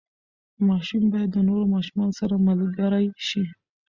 ماشوم 0.67 1.03
باید 1.11 1.29
د 1.33 1.37
نورو 1.47 1.65
ماشومانو 1.75 2.17
سره 2.21 2.35
ملګری 2.47 3.07
شي. 3.27 3.43